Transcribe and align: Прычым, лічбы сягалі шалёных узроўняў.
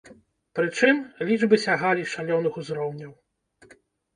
Прычым, 0.59 1.01
лічбы 1.29 1.59
сягалі 1.65 2.07
шалёных 2.15 2.53
узроўняў. 2.63 3.13